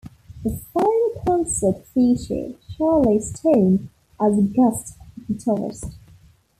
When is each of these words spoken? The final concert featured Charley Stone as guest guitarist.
The 0.43 0.57
final 0.73 1.11
concert 1.27 1.85
featured 1.93 2.55
Charley 2.75 3.19
Stone 3.19 3.91
as 4.19 4.35
guest 4.51 4.95
guitarist. 5.29 5.93